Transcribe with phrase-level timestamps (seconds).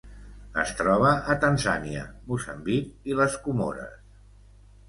[0.61, 4.05] Es troba a Tanzània, Moçambic i les Comores.